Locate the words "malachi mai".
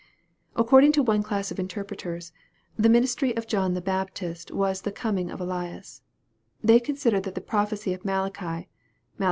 8.03-9.19